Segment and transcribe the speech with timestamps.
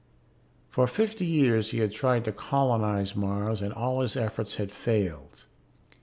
[0.67, 5.45] For fifty years he had tried to colonize Mars and all his efforts had failed.